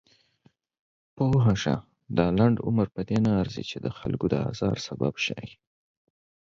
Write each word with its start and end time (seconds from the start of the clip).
پوهه 1.15 1.53
شه! 1.63 1.75
دا 2.17 2.25
لنډ 2.37 2.57
عمر 2.67 2.87
پدې 2.95 3.17
نه 3.25 3.31
ارزي 3.41 3.63
چې 3.69 3.77
دخلکو 3.87 4.25
د 4.29 4.35
ازار 4.49 4.77
سبب 4.87 5.13
شئ. 5.25 5.47